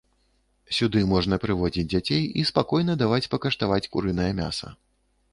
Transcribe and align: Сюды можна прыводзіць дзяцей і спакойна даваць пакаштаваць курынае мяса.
Сюды 0.77 1.01
можна 1.09 1.35
прыводзіць 1.43 1.85
дзяцей 1.93 2.23
і 2.43 2.45
спакойна 2.51 2.95
даваць 3.01 3.27
пакаштаваць 3.35 3.89
курынае 3.97 4.31
мяса. 4.41 4.73